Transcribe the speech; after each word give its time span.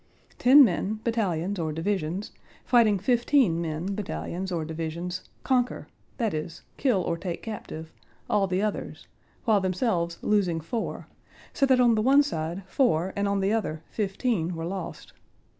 Ten 0.39 0.65
men, 0.65 0.99
battalions, 1.03 1.59
or 1.59 1.71
divisions, 1.71 2.31
fighting 2.65 2.97
fifteen 2.97 3.61
men, 3.61 3.93
battalions, 3.93 4.51
or 4.51 4.65
divisions, 4.65 5.21
conquer—that 5.43 6.33
is, 6.33 6.63
kill 6.75 7.03
or 7.03 7.17
take 7.19 7.43
captive—all 7.43 8.47
the 8.47 8.63
others, 8.63 9.05
while 9.45 9.61
themselves 9.61 10.17
losing 10.23 10.59
four, 10.59 11.05
so 11.53 11.67
that 11.67 11.79
on 11.79 11.93
the 11.93 12.01
one 12.01 12.23
side 12.23 12.63
four 12.65 13.13
and 13.15 13.27
on 13.27 13.41
the 13.41 13.53
other 13.53 13.83
fifteen 13.91 14.55
were 14.55 14.65
lost. 14.65 15.13